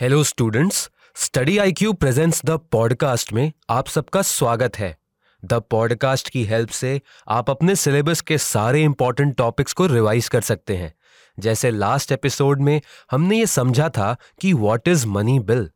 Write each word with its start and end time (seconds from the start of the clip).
Hello 0.00 0.22
students 0.24 0.78
study 1.16 1.56
I 1.58 1.72
Q 1.72 1.92
presents 1.92 2.40
the 2.46 2.50
podcast 2.72 3.32
में 3.32 3.52
आप 3.70 3.86
सबका 3.88 4.22
स्वागत 4.22 4.78
है। 4.78 4.96
द 5.42 5.54
पॉडकास्ट 5.70 6.28
की 6.28 6.44
हेल्प 6.44 6.70
से 6.70 7.00
आप 7.28 7.50
अपने 7.50 7.76
सिलेबस 7.76 8.20
के 8.20 8.38
सारे 8.38 8.82
इंपॉर्टेंट 8.82 9.34
टॉपिक्स 9.36 9.72
को 9.72 9.86
रिवाइज 9.86 10.28
कर 10.28 10.40
सकते 10.40 10.76
हैं। 10.76 10.92
जैसे 11.38 11.70
लास्ट 11.70 12.12
एपिसोड 12.12 12.60
में 12.60 12.80
हमने 13.10 13.38
ये 13.38 13.46
समझा 13.46 13.88
था 13.88 14.16
कि 14.40 14.52
व्हाट 14.52 14.88
इज़ 14.88 15.06
मनी 15.06 15.38
बिल 15.40 15.68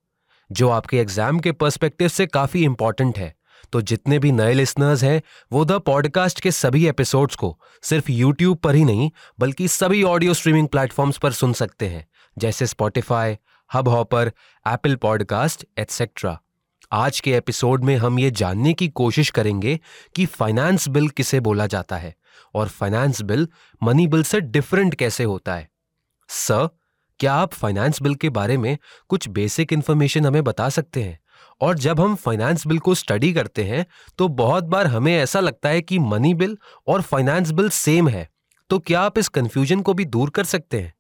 जो 0.51 0.69
आपके 0.69 0.99
एग्ज़ाम 0.99 1.39
के 1.39 1.53
पर्सपेक्टिव 1.53 2.09
से 2.09 2.27
काफ़ी 2.27 2.65
इंपॉर्टेंट 2.65 3.19
है। 3.19 3.35
तो 3.73 3.81
जितने 3.83 4.19
भी 4.19 4.33
नए 4.33 4.53
लिसनर्स 4.55 5.03
हैं, 5.05 5.21
वो 5.53 5.65
द 5.65 5.73
पॉडकास्ट 5.87 6.41
के 6.41 6.51
सभी 6.51 6.87
एपिसोड्स 6.89 7.35
को 7.35 7.59
सिर्फ़ 7.83 8.11
यूट्यूब 8.13 8.59
पर 8.59 8.75
ही 8.75 8.85
नहीं, 8.85 9.11
बल्कि 9.41 9.69
सभी 9.69 10.03
ऑडियो 10.03 10.35
स्ट्रीमिंग 10.35 10.69
प्लेटफॉर्म्स 10.69 11.19
पर 11.19 11.33
सुन 11.33 11.53
सकते 11.53 11.89
हैं। 11.89 12.07
जैसे 12.37 12.67
Spotify 12.67 13.37
Hub 13.73 13.89
Hopper 13.89 14.33
Apple 14.69 14.95
Podcast 14.97 15.65
etcetera 15.79 16.41
आज 16.93 17.21
के 17.21 17.33
एपिसोड 17.33 17.85
में 17.85 17.97
हम 17.97 18.19
ये 18.19 18.31
जानने 18.31 18.73
की 18.75 18.89
कोशिश 18.89 19.31
करेंगे 19.31 19.81
कि 20.17 20.27
फाइनेंस 20.27 20.89
बिल 20.89 21.09
किसे 21.09 21.41
बोला 21.41 21.67
जाता 21.67 21.97
है 21.97 22.15
और 22.55 22.69
फाइनेंस 22.69 23.23
बिल 23.23 23.49
मनी 23.83 24.07
बिल 24.07 24.23
से 24.23 24.41
डिफरेंट 24.41 24.95
कैसे 24.95 25.25
होता 25.25 25.55
है। 25.55 25.69
सर 26.29 26.69
क्या 27.19 27.35
आप 27.35 27.53
फाइनेंस 27.53 28.03
बिल 28.03 28.15
के 28.15 28.31
बारे 28.31 28.57
में 28.57 28.79
कुछ 29.09 29.29
बेसिक 29.29 29.73
इन्फॉर्मेशन 29.73 30.27
हमें 30.27 30.45
बता 30.45 30.69
सकते 30.69 31.03
हैं? 31.03 31.19
और 31.61 31.79
जब 31.79 32.01
हम 32.01 32.15
फाइनेंस 32.15 32.67
बिल 32.67 32.79
को 32.79 32.95
स्टडी 32.95 33.33
करते 33.33 33.65
हैं 33.65 33.87
तो 34.19 34.29
बहुत 34.29 34.65
बार 34.65 34.87
हमें 34.87 35.17
ऐसा 35.19 35.41
लगता 35.41 35.69
है 35.69 35.83
कि 35.83 35.99
मनी 35.99 36.35
बिल 36.35 36.59
और 36.87 37.03
फाइनेंस 37.03 37.51
बिल 37.51 37.69
सेम 37.69 38.09
है। 38.09 38.29
तो 38.71 38.79
क्या 38.79 39.01
आप 39.01 39.19
इस 39.19 39.29
कंफ्यूजन 39.29 39.81
को 39.81 39.95
भी 39.95 40.05
दूर 40.05 40.31
कर 40.31 40.45
सकते 40.45 40.81
हैं? 40.81 40.95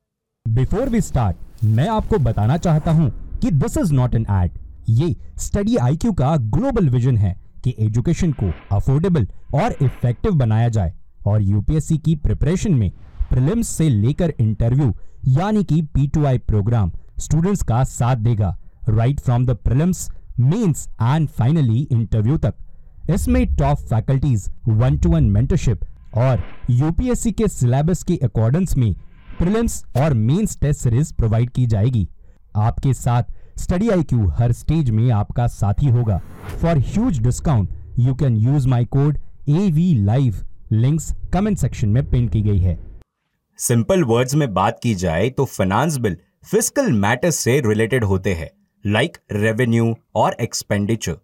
बिफोर 0.48 0.88
वी 0.88 1.00
स्टार्ट 1.00 1.36
मैं 1.64 1.88
आपको 1.88 2.18
बताना 2.18 2.56
चाहता 2.56 2.90
हूँ 2.90 3.10
कि 3.40 3.50
this 3.50 3.76
is 3.78 3.92
not 3.94 4.14
an 4.14 4.26
ad 4.30 4.58
ये 4.88 5.14
स्टडी 5.38 5.76
आईक्यू 5.76 6.12
का 6.12 6.36
ग्लोबल 6.54 6.88
विजन 6.88 7.16
है 7.16 7.34
कि 7.64 7.74
एजुकेशन 7.78 8.32
को 8.32 8.50
अफोर्डेबल 8.76 9.26
और 9.54 9.76
इफ़ेक्टिव 9.82 10.34
बनाया 10.34 10.68
जाए 10.68 10.92
और 11.26 11.42
यूपीएससी 11.42 11.98
की 11.98 12.14
प्रिपरेशन 12.16 12.74
में 12.74 12.90
प्रिलिम्स 13.30 13.68
से 13.68 13.88
लेकर 13.88 14.32
इंटरव्यू 14.40 14.92
यानी 15.28 15.64
कि 15.64 15.80
आई 16.26 16.38
प्रोग्राम 16.38 16.92
स्टूडेंट्स 17.18 17.62
का 17.62 17.82
साथ 17.84 18.16
देगा 18.16 18.56
right 18.88 19.20
from 19.20 19.46
the 19.46 19.56
prelims 19.64 20.08
mains 20.40 20.88
and 21.02 21.28
finally 21.28 21.80
interview 21.92 22.36
तक। 22.38 22.54
इसमें 23.10 23.44
top 23.56 23.78
faculties 23.78 24.48
one 24.68 24.96
to 24.98 25.10
one 25.10 25.24
mentorship 25.30 25.84
और 26.16 26.42
यूपीएससी 26.70 27.32
के 27.32 27.48
सिलेबस 27.48 28.02
के 28.02 28.16
अकॉर्डेंस 28.22 28.76
में 28.76 28.94
प्रीलिम्स 29.40 29.74
और 29.96 30.14
मेंस 30.14 30.58
टेस्ट 30.60 30.80
सीरीज़ 30.80 31.12
प्रोवाइड 31.14 31.50
की 31.50 31.64
जाएगी। 31.66 32.06
आपके 32.58 32.92
साथ 32.94 33.30
स्टडी 33.60 33.88
आई 33.90 34.02
क्यू 34.02 34.26
हर 34.38 34.52
स्टेज 34.52 34.90
में 34.90 35.10
आपका 35.12 35.46
साथी 35.48 35.86
होगा। 35.88 36.20
For 36.62 36.78
huge 36.78 37.20
discount 37.22 37.70
you 37.98 38.14
can 38.14 38.36
use 38.38 38.66
my 38.68 38.84
code 38.86 39.18
A 39.48 39.70
V 39.70 39.94
live 40.04 40.42
links 40.72 41.12
comment 41.32 41.58
section 41.58 41.88
में 41.88 42.04
पिन 42.10 42.28
की 42.28 42.42
गई 42.42 42.58
है। 42.58 42.78
सिंपल 43.58 44.04
वर्ड्स 44.04 44.34
में 44.34 44.52
बात 44.54 44.80
की 44.82 44.94
जाए 44.96 45.30
तो 45.30 45.44
फाइनेंस 45.46 45.96
बिल 45.98 46.16
फ़िज़िकल 46.50 46.92
मैटर्स 46.98 47.36
से 47.36 47.58
रिलेटेड 47.66 48.04
होते 48.04 48.34
हैं 48.34 48.50
लाइक 48.84 49.18
रेवेन्यू 49.34 49.94
और 50.16 50.36
एक्सपेंडिचर 50.40 51.16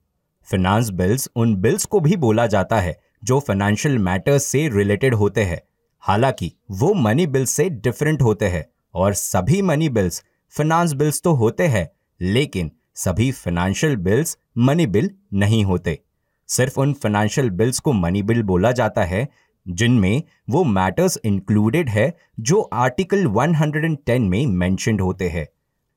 फाइनेंस 0.48 0.91
बिल्स 0.94 1.28
उन 1.37 1.55
बिल्स 1.61 1.84
को 1.84 2.00
भी 2.00 2.17
बोला 2.17 2.47
जाता 2.48 2.81
है 2.81 2.98
जो 3.25 3.41
फाइनेंशियल 3.41 3.98
मैटर्स 4.00 4.47
से 4.47 4.69
रिलेटेड 4.75 5.14
होते 5.14 5.44
हैं। 5.44 5.61
हालाँकि 5.98 6.52
वो 6.70 6.94
मनी 6.94 7.27
बिल्स 7.27 7.50
से 7.50 7.70
डिफरेंट 7.70 8.22
होते 8.22 8.47
हैं 8.47 8.66
और 8.94 9.14
सभी 9.14 9.62
मनी 9.62 9.89
बिल्स 9.89 10.25
फाइनेंस 10.50 10.92
बिल्स 10.92 11.22
तो 11.22 11.33
होते 11.33 11.66
हैं, 11.66 11.91
लेकिन 12.20 12.72
सभी 12.94 13.33
फाइनेंशियल 13.33 13.97
बिल्स 13.97 14.38
मनी 14.58 14.86
बिल 14.86 15.11
नहीं 15.34 15.64
होते। 15.64 16.03
सिर्फ़ 16.48 16.80
उन 16.80 16.92
फाइनेंशियल 16.92 17.50
बिल्स 17.50 17.78
को 17.78 17.92
मनी 17.92 18.22
बिल 18.22 18.42
बोला 18.42 18.72
जाता 18.72 19.05
है, 19.05 19.28
जिनमें 19.69 20.22
वो 20.50 20.65
मैटर्स 20.65 21.19
इंक्लूडेड 21.25 21.88
है, 21.88 22.16
जो 22.41 22.60
आर्टिकल 22.60 23.26
110 23.26 24.19
में 24.19 24.47
मेंशनड 24.47 25.00
होते 25.00 25.28
हैं, 25.28 25.48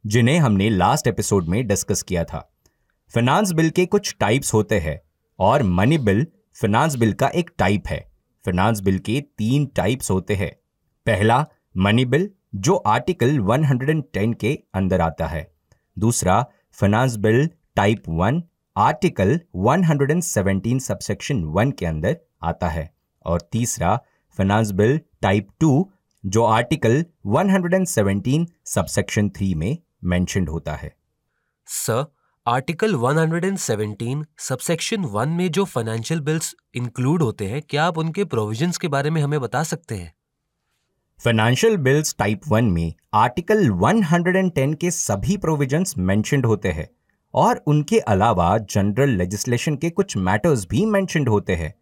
जिन्हें 0.05 0.39
हमने 0.39 0.69
लास्ट 0.69 1.07
एपिसोड 1.07 1.45
में 1.45 1.67
डिस्कस 1.67 2.01
किया 2.01 2.23
था। 2.23 2.53
फाइनेंस 3.15 3.51
बिल 3.51 3.69
के 3.69 3.85
कुछ 3.85 4.15
टाइप्स 4.19 4.53
होते 4.53 4.79
हैं 4.79 5.01
और 5.39 5.63
मनी 5.63 5.97
बिल 5.97 6.27
फाइनेंस 6.53 6.95
बिल 6.95 7.13
का 7.13 7.27
एक 7.27 7.51
टाइप 7.57 7.83
है। 7.87 8.08
फाइनेंस 8.45 8.79
बिल 8.79 8.99
के 8.99 9.21
तीन 9.21 9.65
टाइप्स 9.65 10.11
होते 10.11 10.35
हैं। 10.35 10.51
पहला 11.05 11.45
मनी 11.77 12.05
बिल 12.05 12.29
जो 12.55 12.75
आर्टिकल 12.75 13.39
110 13.39 14.33
के 14.35 14.59
अंदर 14.73 15.01
आता 15.01 15.27
है। 15.27 15.51
दूसरा 15.99 16.45
finance 16.71 17.15
bill 17.15 17.49
type 17.75 18.03
one 18.09 18.43
article 18.77 19.39
117 19.55 20.79
subsection 20.79 21.43
one 21.43 21.71
के 21.71 21.85
अंदर 21.85 22.17
आता 22.43 22.67
है। 22.67 22.93
और 23.25 23.49
तीसरा 23.51 23.95
फाइनेंस 24.37 24.71
बिल 24.71 24.99
टाइप 25.21 25.47
टू 25.59 25.91
जो 26.25 26.43
आर्टिकल 26.43 27.05
117 27.27 28.45
सबसेक्शन 28.65 29.29
थ्री 29.29 29.55
में 29.55 29.77
मेंशनड 30.03 30.49
होता 30.49 30.75
है। 30.75 30.95
सर 31.65 32.05
आर्टिकल 32.49 32.95
117 32.95 34.25
सबसेक्शन 34.39 35.01
वन 35.05 35.29
में 35.29 35.51
जो 35.51 35.65
फाइनेंशियल 35.65 36.19
बिल्स 36.19 36.55
इंक्लूड 36.75 37.21
होते 37.21 37.45
हैं, 37.45 37.61
क्या 37.61 37.83
आप 37.85 37.97
उनके 37.97 38.23
प्रोविजंस 38.25 38.77
के 38.77 38.87
बारे 38.87 39.09
में 39.09 39.21
हमें 39.21 39.41
बता 39.41 39.63
सकते 39.63 39.95
हैं? 39.95 40.13
फाइनेंशियल 41.19 41.77
बिल्स 41.77 42.15
टाइप 42.19 42.41
वन 42.47 42.65
में 42.65 42.93
आर्टिकल 43.13 43.69
110 43.69 44.75
के 44.75 44.91
सभी 44.91 45.37
प्रोविजंस 45.37 45.97
मेंशनड 45.97 46.45
होते 46.45 46.69
हैं, 46.69 46.89
और 47.33 47.63
उनके 47.67 47.99
अलावा 47.99 48.57
जनरल 48.57 49.09
लेजिस्लेशन 49.09 49.75
के 49.75 49.89
कुछ 49.89 50.17
मैटर्स 50.17 50.67
भी 50.69 50.85
मेंशनड 50.85 51.29
होते 51.29 51.55
हैं 51.55 51.73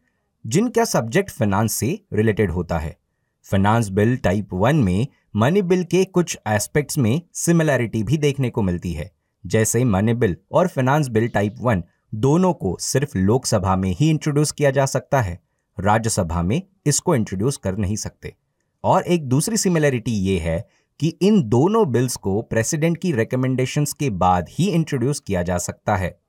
जिनका 0.45 0.85
सब्जेक्ट 0.85 1.31
फाइनेंस 1.31 1.73
से 1.73 1.99
रिलेटेड 2.13 2.51
होता 2.51 2.77
है। 2.77 2.97
फाइनेंस 3.43 3.89
बिल 3.89 4.17
टाइप 4.17 4.49
वन 4.53 4.75
में 4.75 5.07
मनी 5.35 5.61
बिल 5.61 5.83
के 5.83 6.05
कुछ 6.05 6.37
एस्पेक्ट्स 6.47 6.97
में 6.97 7.21
सिमिलैरिटी 7.33 8.03
भी 8.03 8.17
देखने 8.17 8.49
को 8.49 8.61
मिलती 8.61 8.93
है। 8.93 9.16
जैसे 9.47 9.83
मनी 9.83 10.13
बिल 10.13 10.37
और 10.51 10.67
फाइनेंस 10.67 11.07
बिल 11.07 11.27
टाइप 11.27 11.55
वन 11.59 11.83
दोनों 12.15 12.53
को 12.53 12.77
सिर्फ़ 12.79 13.17
लोकसभा 13.17 13.75
में 13.75 13.95
ही 13.99 14.09
इंट्रोड्यूस 14.09 14.51
किया 14.51 14.71
जा 14.71 14.85
सकता 14.85 15.21
है। 15.21 15.39
राज्यसभा 15.79 16.41
में 16.41 16.61
इसको 16.85 17.15
इंट्रोड्यूस 17.15 17.57
कर 17.57 17.77
नहीं 17.77 17.95
सकते। 17.95 18.35
और 18.83 19.03
एक 19.03 19.29
दूसरी 19.29 19.57
सिमिलरिटी 19.57 20.11
ये 20.11 20.39
है 20.39 20.67
कि 20.99 21.07
इन 21.07 21.43
दोनों 21.43 21.91
बिल्स 21.91 22.15
को 22.15 22.41
प्रेसिडेंट 22.41 22.97
की 22.97 23.11
रिकमेंडेशंस 23.11 23.93
के 23.93 24.09
बाद 24.09 24.45
ही 24.49 24.69
इंट्रोड्यूस 24.69 25.19
किया 25.19 25.43
जा 25.43 25.57
सकता 25.57 25.95
है। 25.95 26.19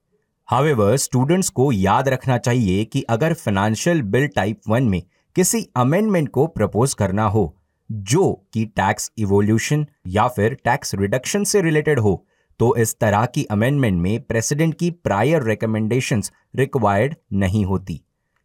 हावेवर 0.46 0.96
स्टूडेंट्स 0.96 1.48
को 1.48 1.72
याद 1.72 2.08
रखना 2.08 2.38
चाहिए 2.38 2.84
कि 2.84 3.02
अगर 3.02 3.34
फाइनेंशियल 3.34 4.02
बिल 4.02 4.26
टाइप 4.26 4.60
वन 4.68 4.82
में 4.82 5.02
किसी 5.36 5.68
अमेंडमेंट 5.76 6.28
को 6.28 6.46
प्रपोज 6.46 6.94
करना 6.94 7.24
हो, 7.24 7.56
जो 7.92 8.48
कि 8.52 8.64
टैक्स 8.64 9.12
इवोल्यूशन 9.18 9.86
या 10.06 10.28
फिर 10.28 10.54
टैक्स 10.54 10.94
रिडक्शन 10.94 11.44
से 11.44 11.62
रिलेटेड 11.62 11.98
हो 11.98 12.26
तो 12.60 12.74
इस 12.76 12.98
तरह 13.00 13.24
की 13.24 13.44
अमेंडमेंट 13.44 14.00
में 14.02 14.20
प्रेसिडेंट 14.22 14.74
की 14.74 14.90
प्रायर 14.90 15.42
रिकमेंडेशंस 15.42 16.32
रिक्वायर्ड 16.56 17.14
नहीं 17.32 17.64
होती। 17.64 18.00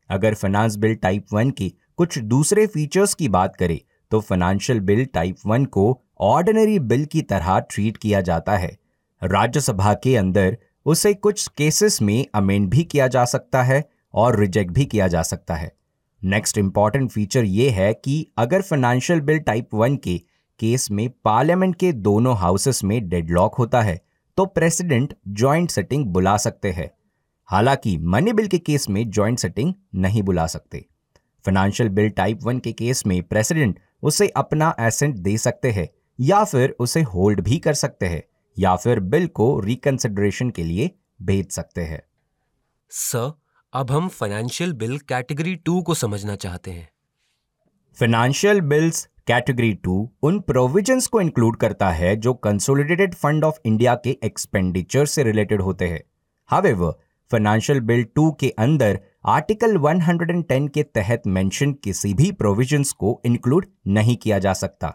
अगर 0.09 0.33
फाइनेंस 0.33 0.75
बिल 0.75 0.95
टाइप 0.95 1.33
वन 1.33 1.49
की 1.51 1.73
कुछ 1.97 2.17
दूसरे 2.19 2.65
फीचर्स 2.67 3.13
की 3.13 3.29
बात 3.29 3.55
करें 3.55 3.79
तो 4.11 4.19
फाइनेंशियल 4.19 4.79
बिल 4.79 5.05
टाइप 5.05 5.37
वन 5.45 5.65
को 5.65 5.85
ऑर्डिनरी 6.21 6.79
बिल 6.81 7.05
की 7.05 7.21
तरह 7.21 7.59
ट्रीट 7.69 7.97
किया 7.97 8.21
जाता 8.21 8.57
है। 8.57 8.77
राज्यसभा 9.21 9.93
के 9.93 10.15
अंदर 10.15 10.57
उसे 10.85 11.13
कुछ 11.13 11.47
केसेस 11.47 12.01
में 12.01 12.25
अमेंड 12.35 12.69
भी 12.69 12.83
किया 12.83 13.07
जा 13.07 13.23
सकता 13.25 13.63
है 13.63 13.83
और 14.13 14.39
रिजेक्ट 14.39 14.71
भी 14.71 14.85
किया 14.85 15.07
जा 15.07 15.21
सकता 15.21 15.55
है। 15.55 15.71
नेक्स्ट 16.21 16.57
इंपॉर्टेंट 16.57 17.09
फीचर 17.11 17.43
ये 17.43 17.69
है 17.69 17.93
कि 17.95 18.25
अगर 18.37 18.61
फाइनेंशियल 18.61 19.21
बिल 19.21 19.39
टाइप 19.39 19.73
वन 19.73 19.95
के 19.97 20.19
केस 20.59 20.89
में 20.91 21.09
पार्लियामेंट 21.25 21.75
के 21.75 21.91
दोनों 21.93 22.35
हाउसेस 22.37 22.83
में 22.83 23.09
डेडलॉक 23.09 23.55
होता 23.55 23.81
है 23.81 24.01
तो 24.37 24.45
प्रेसिडेंट 24.45 25.13
ज्वाइंट 25.27 25.71
सेटिंग 25.71 26.05
बुला 26.05 26.35
सकते 26.37 26.71
हैं। 26.71 26.89
हालाँकि 27.49 27.97
मनी 27.97 28.33
बिल 28.33 28.47
के 28.47 28.57
केस 28.59 28.89
में 28.89 29.09
ज्वाइंट 29.09 29.39
सेटिंग 29.39 29.73
नहीं 29.95 30.23
बुला 30.23 30.45
सकते। 30.47 30.85
फाइनेंशियल 31.45 31.89
बिल 31.89 32.09
टाइप 32.09 32.39
वन 32.43 32.59
के 32.59 32.71
केस 32.73 33.05
में 33.07 33.21
प्रेसिडेंट 33.23 33.79
उसे 34.03 34.27
अपना 34.27 34.75
एसेंट 34.79 35.15
दे 35.15 35.37
सकते 35.37 35.71
हैं 35.71 35.87
या 36.19 36.43
फिर 36.43 36.75
उसे 36.79 37.01
होल्ड 37.01 37.41
भी 37.41 37.57
कर 37.57 37.73
सकते 37.73 38.05
हैं 38.05 38.23
या 38.57 38.75
फिर 38.75 38.99
बिल 38.99 39.27
को 39.27 39.59
रिकंसिडरेशन 39.59 40.49
के 40.49 40.63
लिए 40.63 40.89
भेज 41.21 41.51
सकते 41.51 41.81
हैं। 41.81 42.01
सर 42.89 43.31
अब 43.73 43.91
हम 43.91 44.07
फाइनेंशियल 44.07 44.73
बिल 44.73 44.97
कैटेगरी 44.99 45.55
टू 45.55 45.81
को 45.81 45.93
समझना 45.93 46.35
चाहते 46.35 46.71
हैं। 46.71 46.89
फाइनेंशियल 47.97 48.61
बिल्स 48.61 49.07
कैटेगरी 49.27 49.73
टू 49.73 50.11
उन 50.23 50.39
प्रोविजंस 50.39 51.07
को 51.07 51.21
इंक्लूड 51.21 51.55
करता 51.55 51.89
है 51.89 52.15
जो 52.15 52.33
कंसोलिडेटेड 52.33 53.13
फंड 53.13 53.43
ऑफ़ 53.43 53.57
इंडिया 53.65 53.95
के 53.95 54.17
एक्सपेंडिचर 54.23 55.05
से 55.05 55.23
रिलेटेड 55.23 55.61
होते 55.61 55.87
हैं। 55.87 56.03
हावेवर 56.47 56.91
फाइनेंशियल 57.31 57.79
बिल 57.79 58.03
टू 58.15 58.31
के 58.31 58.49
अंदर 58.49 58.99
आर्टिकल 59.25 59.77
110 59.77 60.69
के 60.69 60.83
तहत 60.83 61.21
मेंशन 61.27 61.73
किसी 61.73 62.13
भी 62.13 62.31
प्रोविजंस 62.31 62.91
को 62.91 63.21
इंक्लूड 63.25 63.65
नहीं 63.87 64.15
किया 64.15 64.39
जा 64.39 64.53
सकता। 64.53 64.89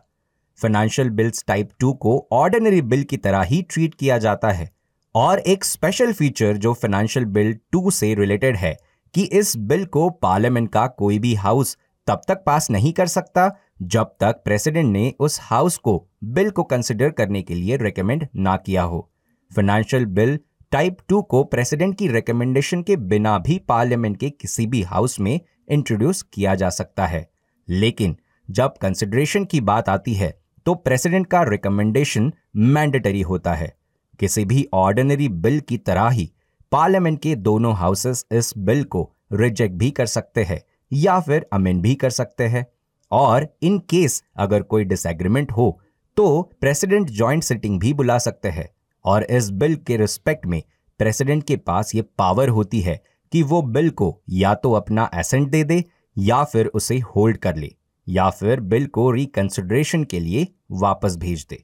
फाइनेंशियल 0.56 1.10
बिल्स 1.10 1.44
टाइप 1.48 1.70
टू 1.78 1.92
को 1.92 2.28
ऑर्डिनरी 2.32 2.82
बिल 2.82 3.04
की 3.04 3.16
तरह 3.16 3.42
ही 3.42 3.62
ट्रीट 3.62 3.94
किया 3.94 4.18
जाता 4.18 4.50
है। 4.50 4.70
और 5.14 5.38
एक 5.38 5.64
स्पेशल 5.64 6.12
फीचर 6.12 6.56
जो 6.56 6.72
फाइनेंशियल 6.72 7.26
बिल 7.26 7.58
टू 7.72 7.90
से 7.90 8.14
रिलेटेड 8.14 8.56
है 8.56 8.76
कि 9.14 9.22
इस 9.22 9.56
बिल 9.56 9.84
को 9.84 10.10
पार्लियामेंट 10.10 10.72
का 10.72 10.86
कोई 10.86 11.18
भी 11.18 11.34
हाउस 11.34 11.78
तब 12.08 12.20
तक 12.28 12.42
पास 12.46 12.70
नहीं 12.70 12.92
कर 12.92 13.06
सकता, 13.06 13.50
जब 13.82 14.14
तक 14.20 14.40
प्रेसिडेंट 14.44 14.92
ने 14.92 15.12
उस 15.20 15.38
हाउस 15.42 15.76
को 15.76 16.06
बिल 16.24 16.50
को 16.50 16.62
कंसिडर 16.62 17.10
करने 17.10 17.42
के 17.42 17.54
लिए 17.54 17.76
रिकमेंड 17.76 18.26
ना 18.36 18.56
किया 18.56 18.82
हो। 18.82 19.08
फाइनेंशियल 19.50 20.06
बिल 20.06 20.38
टाइप 20.72 20.96
टू 21.08 21.20
को 21.22 21.42
प्रेसिडेंट 21.44 21.96
की 21.98 22.08
रिकमेंडेशन 22.08 22.82
के 22.82 22.96
बिना 22.96 23.38
भी 23.38 23.58
पार्लियामेंट 23.58 24.16
के 24.16 24.30
किसी 24.30 24.66
भी 24.66 24.82
हाउस 24.82 25.18
में 25.20 25.40
इंट्रोड्यूस 25.68 26.22
किया 26.22 26.54
जा 26.54 26.70
सकता 26.70 27.06
है। 27.06 27.28
लेकिन 27.68 28.16
जब 28.48 28.76
कंसिडरेशन 28.78 29.44
की 29.44 29.60
बात 29.60 29.88
आती 29.88 30.14
है 30.14 30.38
तो 30.66 30.74
प्रेसिडेंट 30.74 31.26
का 31.26 31.42
रिकमेंडेशन 31.42 32.32
मैंडेटरी 32.56 33.20
होता 33.22 33.54
है। 33.54 33.72
किसी 34.20 34.44
भी 34.44 34.66
ऑर्डिनरी 34.74 35.28
बिल 35.28 35.60
की 35.60 35.78
तरह 35.78 36.08
ही 36.08 36.30
पार्लियामेंट 36.72 37.20
के 37.22 37.34
दोनों 37.36 37.74
हाउसेस 37.74 38.24
इस 38.32 38.52
बिल 38.58 38.82
को 38.84 39.10
रिजेक्ट 39.32 39.74
भी 39.74 39.90
कर 39.90 40.06
सकते 40.06 40.44
हैं। 40.44 40.60
या 40.90 41.18
फिर 41.20 41.46
अमेंड 41.52 41.82
भी 41.82 41.94
कर 41.94 42.10
सकते 42.10 42.46
हैं। 42.46 42.66
और 43.12 43.46
इन 43.62 43.78
केस 43.90 44.22
अगर 44.36 44.62
कोई 44.62 44.84
डिसएग्रीमेंट 44.84 45.52
हो 45.52 45.78
तो 46.16 46.40
प्रेसिडेंट 46.60 47.10
जॉइंट 47.10 47.42
सिटिंग 47.42 47.78
भी 47.80 47.92
बुला 47.94 48.18
सकते 48.18 48.48
हैं। 48.48 48.68
और 49.04 49.22
इस 49.22 49.50
बिल 49.50 49.76
के 49.76 49.96
रिस्पेक्ट 49.96 50.46
में 50.46 50.62
प्रेसिडेंट 51.00 51.44
के 51.46 51.56
पास 51.56 51.94
ये 51.94 52.02
पावर 52.18 52.48
होती 52.48 52.80
है 52.80 53.00
कि 53.32 53.42
वो 53.42 53.62
बिल 53.62 53.90
को 53.90 54.16
या 54.30 54.54
तो 54.54 54.72
अपना 54.72 55.08
एसेंट 55.14 55.48
दे 55.48 55.62
दे 55.64 55.82
या 56.16 56.42
फिर 56.44 56.66
उसे 56.66 56.98
होल्ड 56.98 57.36
कर 57.36 57.56
ले, 57.56 57.74
या 58.06 58.28
फिर 58.30 58.60
बिल 58.60 58.86
को 58.86 59.10
रिकंसिडरेशन 59.10 60.04
के 60.04 60.20
लिए 60.20 60.46
वापस 60.72 61.16
भेज 61.16 61.46
दे। 61.50 61.62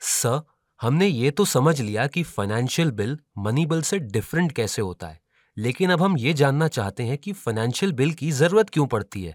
सर, 0.00 0.40
हमने 0.80 1.06
ये 1.06 1.30
तो 1.30 1.44
समझ 1.44 1.80
लिया 1.80 2.06
कि 2.06 2.22
फाइनेंशियल 2.22 2.90
बिल 2.90 3.18
मनी 3.38 3.66
बिल 3.66 3.82
से 3.82 3.98
डिफरेंट 3.98 4.52
कैसे 4.52 4.82
होता 4.82 5.06
है। 5.06 5.20
लेकिन 5.56 5.90
अब 5.90 6.02
हम 6.02 6.16
ये 6.18 6.32
जानना 6.32 6.68
चाहते 6.68 7.02
हैं 7.02 7.18
कि 7.18 7.32
फाइनेंशियल 7.32 7.92
बिल 7.92 8.12
की 8.12 8.30
ज़रूरत 8.30 8.70
क्यों 8.70 8.86
पड़ती 8.86 9.22
है? 9.24 9.34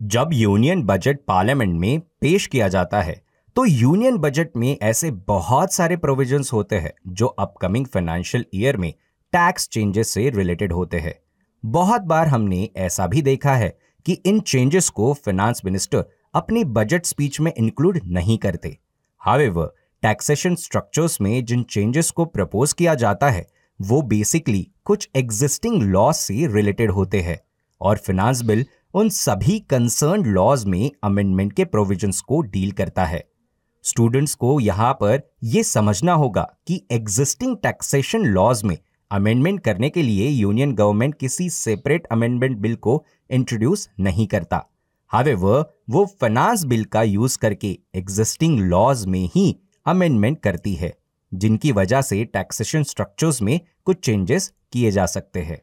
जब 0.00 0.30
यूनियन 0.32 0.82
बजट 0.82 1.18
पार्लियामेंट 1.28 1.74
में 1.80 2.00
पेश 2.20 2.46
किया 2.46 2.68
जाता 2.68 3.00
है 3.02 3.22
तो 3.56 3.64
यूनियन 3.64 4.16
बजट 4.18 4.56
में 4.56 4.76
ऐसे 4.82 5.10
बहुत 5.10 5.72
सारे 5.72 5.96
प्रोविजंस 5.96 6.52
होते 6.52 6.76
हैं, 6.76 6.92
जो 7.08 7.26
अपकमिंग 7.26 7.86
फाइनेंशियल 7.86 8.44
ईयर 8.54 8.76
में 8.76 8.92
टैक्स 9.32 9.68
चेंजेस 9.68 10.08
से 10.08 10.28
रिलेटेड 10.30 10.72
होते 10.72 10.98
हैं। 10.98 11.14
बहुत 11.64 12.02
बार 12.02 12.28
हमने 12.28 12.68
ऐसा 12.76 13.06
भी 13.06 13.22
देखा 13.22 13.54
है 13.54 13.68
कि 14.06 14.12
इन 14.12 14.40
चेंजेस 14.40 14.88
को 14.88 15.12
फाइनेंस 15.16 15.62
मिनिस्टर 15.64 16.04
अपनी 16.34 16.64
बजट 16.66 17.06
स्पीच 17.06 17.40
में 17.40 17.52
इंक्लूड 17.52 18.00
नहीं 18.04 18.38
करते। 18.38 18.76
हावेवर 19.22 19.74
टैक्सेशन 20.02 20.54
स्ट्रक्चर्स 20.54 21.20
में 21.20 21.44
जिन 21.44 21.62
चेंजेस 21.62 22.10
को 22.10 22.24
प्रपोज 22.24 22.72
किया 22.72 22.94
जाता 22.94 23.30
है 23.30 23.46
वो 23.80 24.00
बेसिकली 24.02 24.66
कुछ 24.84 25.08
एग्जिस्टिंग 25.16 25.82
लॉज 25.82 26.14
से 26.14 26.46
रिलेटेड 26.46 26.90
होते 26.90 27.20
हैं 27.20 27.38
और 27.80 27.96
फिनांस 27.96 28.42
बिल 28.42 28.64
उन 28.94 29.08
सभी 29.08 29.58
कंसर्न 29.60 30.24
लॉज 30.26 30.64
में 30.64 30.90
अमेंडमेंट 31.04 31.52
के 31.52 31.64
प्रोविजंस 31.64 32.20
को 32.20 32.40
डील 32.42 32.72
करता 32.72 33.04
है। 33.04 33.22
स्टूडेंट्स 33.84 34.34
को 34.34 34.60
यहाँ 34.60 34.92
पर 34.92 35.20
यह 35.44 35.62
समझना 35.62 36.12
होगा 36.12 36.42
कि 36.66 36.80
एग्जिस्टिंग 36.92 37.56
टैक्सेशन 37.56 38.26
लॉज 38.26 38.62
में 38.64 38.76
अमेंडमेंट 39.10 39.60
करने 39.60 39.90
के 39.90 40.02
लिए 40.02 40.28
यूनियन 40.28 40.74
गवर्नमेंट 40.74 41.14
किसी 41.14 41.50
सेपरेट 41.50 42.06
अमेंडमेंट 42.06 42.58
बिल 42.58 42.74
को 42.74 43.04
इंट्रोड्यूस 43.30 43.88
नहीं 44.00 44.26
करता। 44.26 44.64
हावेवर 45.10 45.64
वो 45.90 46.04
फाइनेंस 46.20 46.64
बिल 46.64 46.84
का 46.84 47.02
यूज़ 47.02 47.38
करके 47.38 47.78
एग्जिस्टिंग 47.94 48.60
लॉज 48.60 49.06
में 49.06 49.24
ही 49.34 49.56
अमेंडमेंट 49.86 50.40
करती 50.40 50.74
है। 50.74 50.99
जिनकी 51.32 51.72
वजह 51.72 52.02
से 52.02 52.24
टैक्सेशन 52.24 52.82
स्ट्रक्चर्स 52.82 53.42
में 53.42 53.60
कुछ 53.84 54.04
चेंजेस 54.04 54.52
किए 54.72 54.90
जा 54.90 55.06
सकते 55.06 55.40
हैं। 55.40 55.60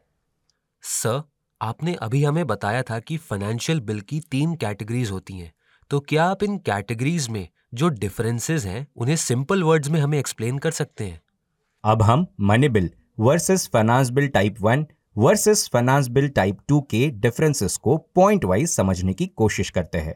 सर 0.82 1.22
आपने 1.60 1.94
अभी 1.94 2.24
हमें 2.24 2.46
बताया 2.46 2.82
था 2.82 2.98
कि 2.98 3.16
फाइनेंशियल 3.16 3.80
बिल 3.80 4.00
की 4.00 4.20
तीन 4.20 4.54
कैटेगरीज 4.54 5.10
होती 5.10 5.34
हैं। 5.34 5.52
तो 5.90 6.00
क्या 6.00 6.24
आप 6.24 6.42
इन 6.42 6.58
कैटेगरीज 6.58 7.28
में 7.28 7.48
जो 7.74 7.88
डिफरेंसेस 7.88 8.64
हैं 8.64 8.86
उन्हें 8.96 9.16
सिंपल 9.16 9.62
वर्ड्स 9.62 9.88
में 9.88 10.00
हमें 10.00 10.18
एक्सप्लेन 10.18 10.58
कर 10.58 10.70
सकते 10.70 11.04
हैं? 11.04 11.20
अब 11.84 12.02
हम 12.02 12.26
money 12.40 12.68
bill 12.68 12.90
versus 13.18 13.68
finance 13.72 14.10
bill 14.10 14.28
type 14.28 14.56
one 14.60 14.86
versus 15.16 15.68
finance 15.72 16.08
bill 16.08 16.28
type 16.28 16.58
two 16.68 16.80
के 16.80 17.08
डिफरेंसेस 17.10 17.76
को 17.76 17.96
पॉइंट 18.14 18.44
वाइज 18.44 18.68
समझने 18.70 19.14
की 19.14 19.26
कोशिश 19.26 19.70
करते 19.70 19.98
हैं। 19.98 20.14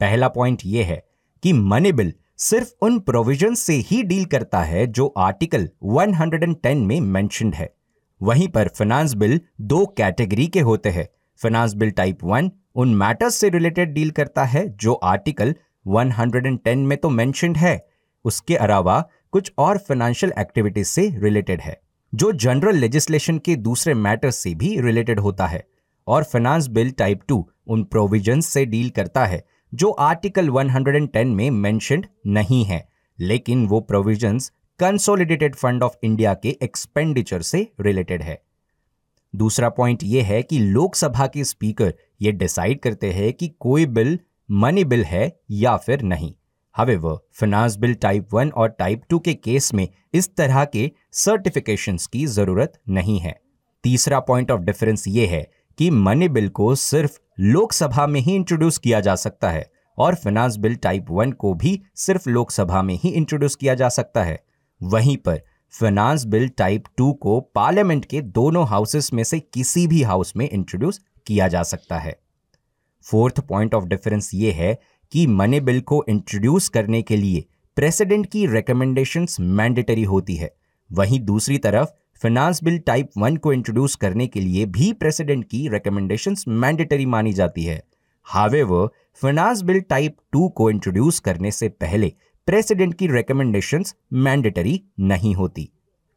पहला 0.00 0.28
पॉइंट 0.28 0.62
यह 0.64 0.86
है 0.86 1.02
कि 1.42 1.52
मनी 1.52 1.92
बिल 1.92 2.12
सिर्फ़ 2.38 2.72
उन 2.82 2.98
प्रोविज़न 2.98 3.54
से 3.54 3.74
ही 3.74 4.02
डील 4.02 4.24
करता 4.24 4.62
है 4.62 4.86
जो 4.86 5.06
आर्टिकल 5.18 5.68
110 5.84 6.74
में 6.74 7.00
मेंशनड 7.00 7.54
है। 7.54 7.74
वहीं 8.20 8.48
पर 8.48 8.68
फाइनेंस 8.68 9.14
बिल 9.14 9.40
दो 9.60 9.84
कैटेगरी 9.86 10.46
के 10.46 10.60
होते 10.60 10.88
हैं। 10.88 11.08
फाइनेंस 11.40 11.74
बिल 11.74 11.90
टाइप 11.90 12.18
वन 12.24 12.50
उन 12.74 12.94
मैटर्स 12.94 13.34
से 13.34 13.48
रिलेटेड 13.48 13.92
डील 13.94 14.10
करता 14.10 14.44
है 14.44 14.68
जो 14.76 14.92
आर्टिकल 14.92 15.54
110 15.86 16.76
में 16.76 16.96
तो 16.98 17.10
मेंशनड 17.10 17.56
है। 17.56 17.86
उसके 18.24 18.56
अलावा 18.56 19.00
कुछ 19.32 19.52
और 19.58 19.78
फाइनेंशियल 19.78 20.32
एक्टिविटीज़ 20.38 20.88
से 20.88 21.08
रिलेटेड 21.18 21.60
है, 21.60 21.80
जो 22.14 22.32
जनरल 22.32 22.76
लेजिस्लेशन 22.76 23.38
के 23.38 23.56
दूसरे 23.56 23.94
मैटर्स 23.94 24.36
से 24.36 24.54
भी 24.54 24.80
रिलेटेड 24.80 25.20
होता 25.20 25.46
है। 25.46 25.66
और 26.06 26.24
फाइनेंस 26.24 26.66
बिल 26.66 26.90
टाइप 26.90 27.20
टू 27.28 27.48
उन 27.66 27.84
प्रोविज़न 27.84 28.40
से 28.40 28.64
डील 28.66 28.90
करता 28.90 29.24
है 29.26 29.44
जो 29.74 29.90
आर्टिकल 29.90 30.48
110 30.48 31.24
में 31.24 31.50
मेंशनड 31.50 32.06
नहीं 32.26 32.64
है, 32.64 32.88
लेकिन 33.20 33.66
वो 33.66 33.80
provisions 33.80 34.52
consolidated 34.78 35.54
fund 35.54 35.82
of 35.82 35.94
India 36.02 36.34
के 36.34 36.58
एक्सपेंडिचर 36.62 37.42
से 37.42 37.72
रिलेटेड 37.80 38.22
है। 38.22 38.42
दूसरा 39.36 39.68
पॉइंट 39.68 39.98
यह 40.02 40.24
है 40.24 40.42
कि 40.42 40.58
लोकसभा 40.58 41.26
के 41.26 41.44
स्पीकर 41.44 41.94
ये 42.22 42.32
डिसाइड 42.32 42.80
करते 42.80 43.12
हैं 43.12 43.32
कि 43.32 43.48
कोई 43.60 43.86
बिल 43.86 44.18
मनी 44.50 44.84
बिल 44.84 45.04
है 45.04 45.40
या 45.50 45.76
फिर 45.76 46.02
नहीं। 46.02 46.34
However 46.76 47.18
finance 47.32 47.76
bill 47.76 47.94
type 47.94 48.34
one 48.34 48.50
और 48.50 48.68
टाइप 48.68 49.02
टू 49.10 49.18
के 49.18 49.34
केस 49.34 49.74
में 49.74 49.88
इस 50.14 50.34
तरह 50.36 50.64
के 50.64 50.90
सर्टिफिकेशंस 51.12 52.06
की 52.06 52.26
ज़रूरत 52.26 52.80
नहीं 52.88 53.18
है। 53.18 53.40
तीसरा 53.84 54.20
पॉइंट 54.20 54.50
ऑफ़ 54.50 54.60
डिफरेंस 54.60 55.04
ये 55.08 55.26
है 55.26 55.50
कि 55.78 55.90
मनी 55.90 56.28
बिल 56.28 56.48
को 56.48 56.74
सिर्फ़ 56.74 57.18
लोकसभा 57.40 58.06
में 58.06 58.20
ही 58.20 58.34
इंट्रोड्यूस 58.34 58.78
किया 58.78 59.00
जा 59.00 59.14
सकता 59.14 59.50
है 59.50 59.70
और 59.98 60.14
फाइनेंस 60.14 60.56
बिल 60.56 60.74
टाइप 60.74 61.06
वन 61.10 61.32
को 61.32 61.54
भी 61.54 61.80
सिर्फ़ 61.96 62.28
लोकसभा 62.28 62.82
में 62.82 62.94
ही 62.94 63.08
इंट्रोड्यूस 63.08 63.54
किया 63.56 63.74
जा 63.74 63.88
सकता 63.88 64.22
है। 64.22 64.44
वहीं 64.82 65.16
पर 65.16 65.40
फाइनेंस 65.80 66.24
बिल 66.24 66.48
टाइप 66.48 66.84
टू 66.96 67.12
को 67.12 67.40
पार्लियामेंट 67.40 68.04
के 68.04 68.20
दोनों 68.20 68.66
हाउसेस 68.66 69.12
में 69.12 69.24
से 69.24 69.40
किसी 69.40 69.86
भी 69.86 70.02
हाउस 70.02 70.32
में 70.36 70.48
इंट्रोड्यूस 70.48 71.00
किया 71.26 71.48
जा 71.48 71.62
सकता 71.62 71.98
है। 71.98 72.18
फोर्थ 73.02 73.40
पॉइंट 73.40 73.74
ऑफ़ 73.74 73.84
डिफरेंस 73.84 74.30
ये 74.34 74.52
है 74.52 74.78
कि 75.12 75.26
मनी 75.26 75.60
बिल 75.60 75.80
को 75.80 76.04
इंट्रोड्यूस 76.08 76.68
करने 76.68 77.02
के 77.02 77.16
लिए 77.16 77.44
प्रेसिडेंट 77.76 78.26
की 78.26 78.46
रिकमेंडेशंस 78.46 79.36
मैंडेटरी 79.40 80.02
होती 80.02 80.34
है। 80.34 80.54
वहीं 80.92 81.20
दूसरी 81.20 81.58
तरफ़ 81.58 81.88
फाइनेंस 82.22 82.62
बिल 82.64 82.78
टाइप 82.78 83.10
वन 83.18 83.36
को 83.36 83.52
इंट्रोड्यूस 83.52 83.94
करने 83.96 84.26
के 84.26 84.40
लिए 84.40 84.66
भी 84.66 84.92
प्रेसिडेंट 84.92 85.44
की 85.44 85.68
रिकमेंडेशंस 85.68 86.44
मैंडेटरी 86.48 87.06
मानी 87.06 87.32
जाती 87.32 87.64
है। 87.64 87.82
However 88.26 88.88
finance 89.22 89.62
bill 89.62 89.80
type 89.80 90.16
two 90.32 90.48
को 90.48 90.70
इंट्रोड्यूस 90.70 91.18
करने 91.20 91.50
से 91.50 91.68
पहले 91.68 92.12
प्रेसिडेंट 92.48 92.94
की 92.94 93.06
रिकमेंडेशंस 93.06 93.94
मैंडेटरी 94.12 94.80
नहीं 95.00 95.34
होती। 95.34 95.68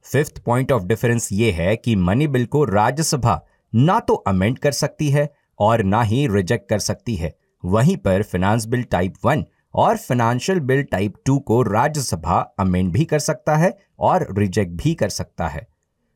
फिफ्थ 0.05 0.41
पॉइंट 0.43 0.71
ऑफ़ 0.71 0.83
डिफरेंस 0.83 1.29
ये 1.31 1.51
है 1.51 1.75
कि 1.75 1.95
मनी 1.95 2.27
बिल 2.27 2.45
को 2.45 2.63
राज्यसभा 2.63 3.41
ना 3.73 3.99
तो 3.99 4.13
अमेंड 4.13 4.57
कर 4.59 4.71
सकती 4.71 5.09
है 5.09 5.29
और 5.59 5.83
ना 5.83 6.01
ही 6.01 6.27
रिजेक्ट 6.27 6.69
कर 6.69 6.79
सकती 6.79 7.15
है। 7.15 7.35
वहीं 7.63 7.97
पर 7.97 8.23
फाइनेंस 8.23 8.65
बिल 8.65 8.83
टाइप 8.83 9.13
वन 9.25 9.45
और 9.73 9.97
फाइनेंशियल 9.97 10.59
बिल 10.59 10.83
टाइप 10.83 11.13
टू 11.25 11.39
को 11.39 11.61
राज्यसभा 11.63 12.39
अमेंड 12.59 12.91
भी 12.91 13.05
कर 13.05 13.19
सकता 13.19 13.55
है 13.55 13.77
और 13.99 14.27
रिजेक्ट 14.37 14.71
भी 14.73 14.93
कर 14.93 15.09
सकता 15.09 15.47
है। 15.47 15.67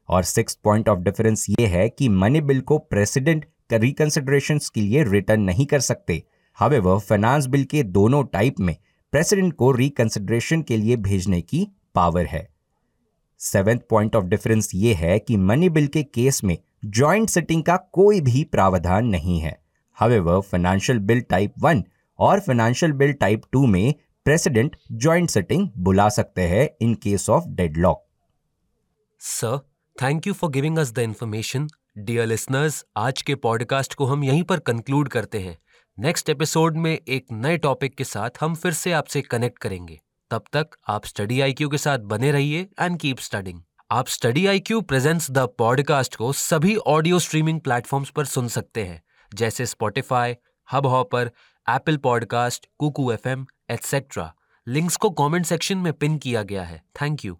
और 0.09 0.23
सिक्स 0.23 0.55
पॉइंट 0.55 0.89
ऑफ़ 0.89 0.99
डिफरेंस 0.99 1.45
ये 1.49 1.65
है 1.65 1.89
कि 1.89 2.09
मनी 2.09 2.41
बिल 2.41 2.61
को 2.61 2.77
प्रेसिडेंट 2.77 3.45
रिकंसिडरेशन 3.73 4.59
के 4.73 4.81
लिए 4.81 5.03
रिटर्न 5.03 5.41
नहीं 5.41 5.65
कर 5.65 5.79
सकते। 5.79 6.23
हवे 6.59 6.79
फाइनेंस 6.99 7.45
बिल 7.45 7.63
के 7.63 7.83
दोनों 7.83 8.23
टाइप 8.23 8.59
में 8.59 8.75
प्रेसिडेंट 9.11 9.53
को 9.53 9.71
रिकंसिडरेशन 9.71 10.61
के 10.61 10.77
लिए 10.77 10.95
भेजने 10.95 11.41
की 11.41 11.67
पावर 11.95 12.25
है। 12.25 12.47
सेवेंथ 13.39 13.79
पॉइंट 13.89 14.15
ऑफ़ 14.15 14.25
डिफरेंस 14.25 14.71
ये 14.75 14.93
है 14.93 15.19
कि 15.19 15.37
मनी 15.37 15.69
बिल 15.69 15.87
के 15.87 16.03
केस 16.03 16.43
में 16.43 16.57
ज्वाइंट 16.85 17.29
सिटिंग 17.29 17.63
का 17.63 17.77
कोई 17.77 18.21
भी 18.21 18.43
प्रावधान 18.43 19.05
नहीं 19.05 19.39
है। 19.39 19.57
However 19.99 20.39
financial 20.41 20.99
bill 20.99 21.21
type 21.21 21.53
one 21.59 21.83
और 22.19 22.39
फाइनेंशियल 22.39 22.91
बिल 22.91 23.13
टाइप 23.13 23.41
टू 23.51 23.65
में 23.65 23.93
प्रेसिडेंट 24.25 24.75
ज्वाइंट 24.91 25.29
सिटिंग 25.29 25.69
बुला 25.77 26.09
सकते 26.09 26.41
हैं 26.41 26.69
in 26.81 26.93
case 26.93 27.29
of 27.29 27.47
deadlock 27.47 28.05
sir 29.19 29.70
thank 29.97 30.27
you 30.27 30.33
for 30.33 30.49
giving 30.51 30.77
us 30.77 30.91
the 30.91 30.99
information 30.99 31.67
dear 31.97 32.25
listeners 32.25 32.83
आज 32.97 33.21
के 33.21 33.35
पॉडकास्ट 33.35 33.93
को 33.93 34.05
हम 34.05 34.23
यहीं 34.23 34.43
पर 34.43 34.59
कंक्लूड 34.59 35.09
करते 35.09 35.39
हैं। 35.39 35.57
नेक्स्ट 35.97 36.29
एपिसोड 36.29 36.77
में 36.77 36.91
एक 36.91 37.25
नए 37.31 37.57
टॉपिक 37.57 37.95
के 37.95 38.03
साथ 38.03 38.29
हम 38.41 38.55
फिर 38.55 38.73
से 38.73 38.91
आपसे 38.91 39.21
कनेक्ट 39.21 39.59
करेंगे। 39.59 39.99
तब 40.31 40.43
तक 40.53 40.77
आप 40.87 41.05
स्टडी 41.05 41.39
आईक्यू 41.41 41.69
के 41.69 41.77
साथ 41.77 41.99
बने 42.05 42.31
रहिए 42.31 42.67
एंड 42.79 42.99
कीप 42.99 43.19
स्टडिंग 43.19 43.61
आप 43.91 44.07
study 44.07 44.45
I 44.47 44.59
Q 44.59 44.81
presents 44.81 45.29
the 45.31 45.47
podcast 45.57 46.15
को 46.15 46.31
सभी 46.33 46.75
ऑडियो 46.87 47.19
स्ट्रीमिंग 47.19 47.59
प्लेटफॉर्म्स 47.61 48.09
पर 48.09 48.25
सुन 48.25 48.47
सकते 48.47 48.83
हैं। 48.83 49.01
जैसे 49.31 49.65
Spotify 49.65 50.35
Hubhopper 50.85 51.31
Apple 51.67 51.97
podcast 51.97 52.67
Kuku 52.79 53.11
F 53.11 53.27
M 53.27 53.45
etcetera 53.69 54.33
links 54.67 54.95
को 54.95 55.09
कमेंट 55.09 55.45
सेक्शन 55.45 55.77
में 55.77 55.93
पिन 55.93 56.17
किया 56.17 56.43
गया 56.43 56.63
है। 56.63 56.81
Thank 57.01 57.25
you 57.25 57.39